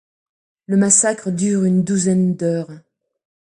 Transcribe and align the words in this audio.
Le 0.65 0.77
massacre 0.77 1.29
dure 1.29 1.63
une 1.63 1.83
douzaine 1.83 2.35
d'heures. 2.35 2.71